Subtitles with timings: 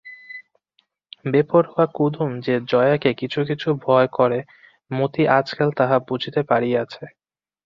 [1.25, 2.15] বেপরোয়া কুমুদ
[2.45, 4.39] যে জয়াকে কিছু কিছু ভয় করে,
[4.91, 7.03] মতি আজকাল তাহা বুঝিতে পারিয়াছে।